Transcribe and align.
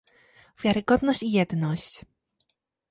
wiarygodność 0.61 1.23
i 1.23 1.31
jedność 1.31 2.05